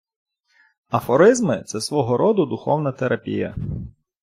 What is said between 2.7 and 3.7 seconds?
терапія.